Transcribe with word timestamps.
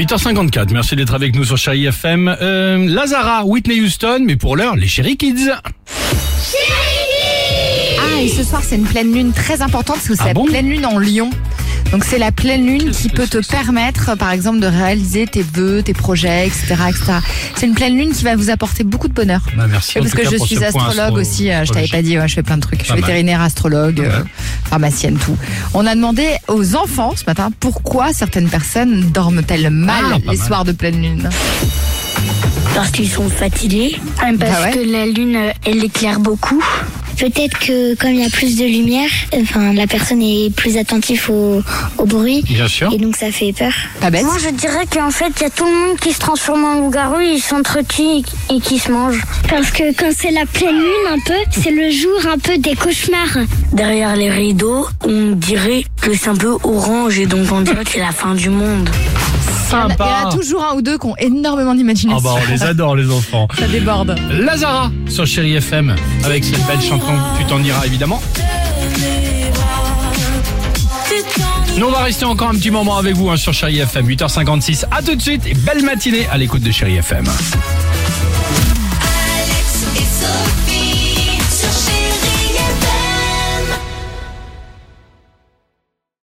8h54, 0.00 0.72
merci 0.72 0.96
d'être 0.96 1.12
avec 1.12 1.36
nous 1.36 1.44
sur 1.44 1.58
Chéri 1.58 1.84
FM. 1.84 2.34
Euh, 2.40 2.86
Lazara, 2.88 3.44
Whitney 3.44 3.82
Houston, 3.82 4.20
mais 4.24 4.36
pour 4.36 4.56
l'heure, 4.56 4.74
les 4.74 4.88
Chéri 4.88 5.18
Kids. 5.18 5.50
Ah, 7.98 8.22
et 8.22 8.28
ce 8.28 8.42
soir, 8.42 8.62
c'est 8.66 8.76
une 8.76 8.84
pleine 8.86 9.12
lune 9.12 9.32
très 9.34 9.60
importante, 9.60 9.98
c'est 10.00 10.12
aussi 10.12 10.22
Ah 10.24 10.28
la 10.28 10.32
bon? 10.34 10.46
pleine 10.46 10.70
lune 10.70 10.86
en 10.86 10.98
lion. 10.98 11.28
Donc 11.92 12.04
c'est 12.04 12.18
la 12.18 12.30
pleine 12.30 12.64
lune 12.66 12.92
qui 12.92 13.08
peut 13.08 13.26
te 13.26 13.38
permettre, 13.44 14.16
par 14.16 14.30
exemple, 14.30 14.60
de 14.60 14.66
réaliser 14.68 15.26
tes 15.26 15.42
vœux, 15.42 15.82
tes 15.82 15.92
projets, 15.92 16.46
etc., 16.46 16.76
etc. 16.88 17.12
C'est 17.56 17.66
une 17.66 17.74
pleine 17.74 17.96
lune 17.96 18.12
qui 18.12 18.22
va 18.22 18.36
vous 18.36 18.48
apporter 18.50 18.84
beaucoup 18.84 19.08
de 19.08 19.12
bonheur. 19.12 19.40
Bah, 19.56 19.66
merci 19.68 19.98
en 19.98 20.02
parce 20.02 20.12
tout 20.12 20.18
que 20.18 20.22
cas 20.22 20.30
je 20.30 20.36
pour 20.36 20.46
suis 20.46 20.62
astrologue 20.64 20.96
astro- 21.00 21.20
aussi, 21.20 21.50
euh, 21.50 21.64
je 21.64 21.72
t'avais 21.72 21.88
pas 21.88 22.00
dit, 22.02 22.16
ouais, 22.16 22.28
je 22.28 22.34
fais 22.34 22.44
plein 22.44 22.58
de 22.58 22.62
trucs. 22.62 22.78
Je 22.80 22.84
suis 22.84 22.92
mal. 22.92 23.00
vétérinaire, 23.00 23.40
astrologue, 23.40 24.00
euh, 24.00 24.22
pharmacienne, 24.68 25.16
tout. 25.18 25.36
On 25.74 25.84
a 25.84 25.96
demandé 25.96 26.28
aux 26.46 26.76
enfants 26.76 27.14
ce 27.16 27.24
matin 27.26 27.50
pourquoi 27.58 28.12
certaines 28.12 28.48
personnes 28.48 29.10
dorment-elles 29.10 29.70
mal 29.70 30.04
Ah, 30.06 30.10
pas 30.12 30.18
les 30.32 30.38
mal. 30.38 30.46
soirs 30.46 30.64
de 30.64 30.72
pleine 30.72 31.02
lune? 31.02 31.28
Parce 32.76 32.92
qu'ils 32.92 33.10
sont 33.10 33.28
fatigués. 33.28 33.98
Parce 34.38 34.52
Ah 34.58 34.62
ouais 34.62 34.70
que 34.72 34.78
la 34.92 35.06
lune, 35.06 35.36
elle 35.66 35.82
éclaire 35.84 36.20
beaucoup. 36.20 36.62
Peut-être 37.20 37.58
que 37.58 37.94
comme 37.96 38.12
il 38.14 38.20
y 38.20 38.24
a 38.24 38.30
plus 38.30 38.56
de 38.56 38.64
lumière, 38.64 39.10
enfin 39.42 39.74
la 39.74 39.86
personne 39.86 40.22
est 40.22 40.50
plus 40.56 40.78
attentive 40.78 41.30
au, 41.30 41.62
au 41.98 42.04
bruit 42.06 42.42
Bien 42.44 42.66
sûr. 42.66 42.90
et 42.92 42.96
donc 42.96 43.14
ça 43.14 43.30
fait 43.30 43.52
peur. 43.52 43.72
Pas 44.00 44.10
bête 44.10 44.24
Moi, 44.24 44.36
je 44.42 44.48
dirais 44.48 44.86
qu'en 44.90 45.10
fait, 45.10 45.30
il 45.38 45.42
y 45.42 45.46
a 45.46 45.50
tout 45.50 45.66
le 45.66 45.70
monde 45.88 45.98
qui 46.00 46.14
se 46.14 46.18
transforme 46.18 46.64
en 46.64 46.74
loup-garou, 46.80 47.20
ils 47.20 47.40
s'entretuent 47.42 48.24
et 48.50 48.60
qui 48.60 48.78
se 48.78 48.90
mangent. 48.90 49.22
Parce 49.50 49.70
que 49.70 49.94
quand 49.94 50.10
c'est 50.16 50.30
la 50.30 50.46
pleine 50.46 50.76
lune 50.78 51.08
un 51.10 51.18
peu, 51.26 51.34
c'est 51.50 51.70
le 51.70 51.90
jour 51.90 52.18
un 52.32 52.38
peu 52.38 52.56
des 52.56 52.74
cauchemars. 52.74 53.44
Derrière 53.74 54.16
les 54.16 54.30
rideaux, 54.30 54.86
on 55.04 55.32
dirait 55.32 55.84
que 56.00 56.14
c'est 56.16 56.28
un 56.30 56.36
peu 56.36 56.56
orange 56.64 57.18
et 57.18 57.26
donc 57.26 57.52
on 57.52 57.60
dirait 57.60 57.84
que 57.84 57.90
c'est 57.90 57.98
la 58.00 58.12
fin 58.12 58.34
du 58.34 58.48
monde. 58.48 58.88
Il 59.72 59.72
y 59.72 59.76
en 59.76 59.82
a- 59.82 59.86
il 59.86 59.92
y 59.92 59.96
Sympa. 59.96 60.22
en 60.24 60.28
a 60.28 60.32
toujours 60.32 60.64
un 60.64 60.74
ou 60.74 60.82
deux 60.82 60.98
qui 60.98 61.06
ont 61.06 61.16
énormément 61.18 61.74
d'imagination. 61.74 62.20
bah 62.22 62.40
on 62.46 62.50
les 62.50 62.62
adore 62.64 62.96
les 62.96 63.10
enfants. 63.10 63.46
Ça 63.58 63.66
déborde. 63.68 64.16
Lazara 64.30 64.90
sur 65.08 65.26
Chéri 65.26 65.54
FM 65.54 65.94
avec 66.24 66.44
cette 66.44 66.66
belle 66.66 66.80
chanson 66.80 67.12
Tu 67.38 67.44
t'en 67.46 67.62
iras 67.62 67.86
évidemment. 67.86 68.20
Nous 71.78 71.86
on 71.86 71.90
va 71.90 72.00
rester 72.02 72.24
encore 72.24 72.48
un 72.48 72.54
petit 72.54 72.70
moment 72.70 72.96
avec 72.98 73.14
vous 73.16 73.30
hein, 73.30 73.36
sur 73.36 73.52
Chéri 73.54 73.78
FM 73.78 74.06
8h56. 74.08 74.84
À 74.90 75.02
tout 75.02 75.14
de 75.14 75.22
suite 75.22 75.46
et 75.46 75.54
belle 75.54 75.82
matinée 75.84 76.26
à 76.30 76.36
l'écoute 76.36 76.62
de 76.62 76.70
Chéri 76.72 76.96
FM. 76.96 77.24